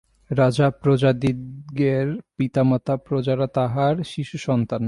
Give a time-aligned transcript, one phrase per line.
[0.31, 2.07] রাজা প্রজাদিগের
[2.37, 4.79] পিতামাতা, প্রজারা তাঁহার শিশুসন্তান।